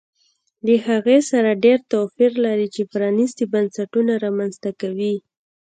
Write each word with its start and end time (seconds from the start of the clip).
له 0.65 0.75
هغې 0.87 1.19
سره 1.31 1.49
ډېر 1.65 1.79
توپیر 1.91 2.31
لري 2.45 2.67
چې 2.75 2.81
پرانیستي 2.93 3.45
بنسټونه 3.53 4.13
رامنځته 4.25 4.69
کوي 4.81 5.15